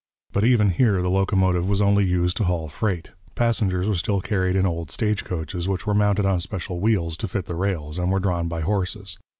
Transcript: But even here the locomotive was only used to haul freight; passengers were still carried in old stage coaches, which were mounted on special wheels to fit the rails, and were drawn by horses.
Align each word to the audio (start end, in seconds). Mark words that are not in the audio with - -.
But 0.33 0.43
even 0.43 0.71
here 0.71 0.99
the 1.03 1.11
locomotive 1.11 1.69
was 1.69 1.79
only 1.79 2.03
used 2.03 2.35
to 2.37 2.45
haul 2.45 2.67
freight; 2.69 3.11
passengers 3.35 3.87
were 3.87 3.93
still 3.93 4.19
carried 4.19 4.55
in 4.55 4.65
old 4.65 4.89
stage 4.89 5.23
coaches, 5.23 5.69
which 5.69 5.85
were 5.85 5.93
mounted 5.93 6.25
on 6.25 6.39
special 6.39 6.79
wheels 6.79 7.15
to 7.17 7.27
fit 7.27 7.45
the 7.45 7.53
rails, 7.53 7.99
and 7.99 8.09
were 8.11 8.19
drawn 8.19 8.47
by 8.47 8.61
horses. 8.61 9.19